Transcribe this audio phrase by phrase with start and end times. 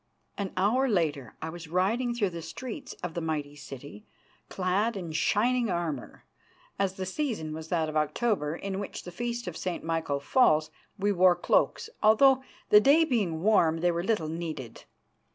[0.35, 4.07] An hour later I was riding through the streets of the mighty city,
[4.49, 6.25] clad in shining armour.
[6.79, 9.83] As the season was that of October, in which the Feast of St.
[9.83, 14.85] Michael falls, we wore cloaks, although, the day being warm, they were little needed.